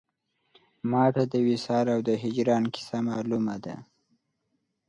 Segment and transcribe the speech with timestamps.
[0.91, 3.75] ما ته د وصال او د هجران کیسه مالومه ده